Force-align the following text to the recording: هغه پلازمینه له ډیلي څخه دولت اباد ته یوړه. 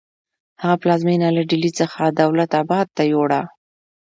هغه 0.61 0.75
پلازمینه 0.81 1.27
له 1.37 1.41
ډیلي 1.49 1.71
څخه 1.79 1.99
دولت 2.21 2.51
اباد 2.61 2.87
ته 2.95 3.03
یوړه. 3.13 3.41